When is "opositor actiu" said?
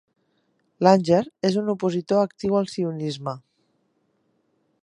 1.75-2.57